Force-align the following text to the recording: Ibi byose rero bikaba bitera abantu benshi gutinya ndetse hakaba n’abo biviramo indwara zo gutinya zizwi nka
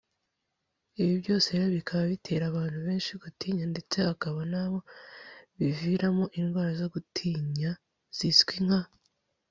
Ibi 0.99 1.13
byose 1.21 1.47
rero 1.53 1.69
bikaba 1.77 2.03
bitera 2.11 2.43
abantu 2.47 2.77
benshi 2.87 3.11
gutinya 3.23 3.65
ndetse 3.73 3.95
hakaba 4.07 4.41
n’abo 4.51 4.79
biviramo 5.57 6.25
indwara 6.39 6.71
zo 6.81 6.87
gutinya 6.93 7.71
zizwi 8.17 8.57
nka 8.65 8.81